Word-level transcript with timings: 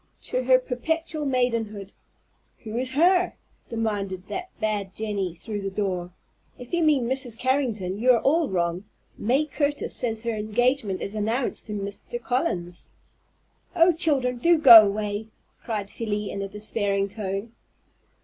To 0.23 0.45
her 0.45 0.57
perpetual 0.57 1.27
maidenhood" 1.27 1.91
"Who 2.63 2.75
is 2.75 2.89
'her'?" 2.89 3.33
demanded 3.69 4.29
that 4.29 4.49
bad 4.59 4.95
Jenny 4.95 5.35
through 5.35 5.61
the 5.61 5.69
door. 5.69 6.09
"If 6.57 6.73
you 6.73 6.81
mean 6.81 7.07
Mrs. 7.07 7.37
Carrington, 7.37 7.99
you 7.99 8.09
are 8.13 8.21
all 8.21 8.49
wrong. 8.49 8.85
May 9.19 9.45
Curtis 9.45 9.95
says 9.95 10.23
her 10.23 10.35
engagement 10.35 11.01
is 11.03 11.13
announced 11.13 11.67
to 11.67 11.73
Mr. 11.73 12.19
Collins." 12.19 12.89
"Oh, 13.75 13.93
children, 13.93 14.37
do 14.39 14.57
go 14.57 14.87
away!" 14.87 15.27
cried 15.63 15.91
Felie 15.91 16.31
in 16.31 16.41
a 16.41 16.47
despairing 16.49 17.07
tone. 17.07 17.51